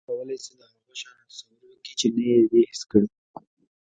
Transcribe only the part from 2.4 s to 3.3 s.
دي حس کړي.